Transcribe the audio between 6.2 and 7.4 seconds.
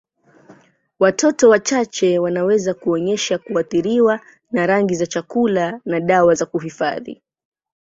za kuhifadhi.